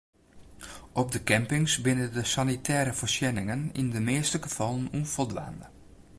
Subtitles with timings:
[0.91, 5.67] Op de campings binne de sanitêre foarsjenningen yn de measte gefallen ûnfoldwaande.